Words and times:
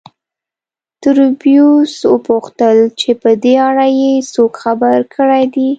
تبریوس 1.03 1.93
وپوښتل 2.11 2.77
چې 2.99 3.09
په 3.21 3.29
دې 3.43 3.55
اړه 3.69 3.85
یې 3.99 4.11
څوک 4.33 4.53
خبر 4.63 4.97
کړي 5.15 5.43
دي 5.53 5.69